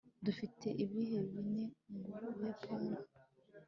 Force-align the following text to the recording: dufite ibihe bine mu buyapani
dufite 0.25 0.67
ibihe 0.83 1.19
bine 1.33 1.63
mu 1.89 1.99
buyapani 2.35 2.95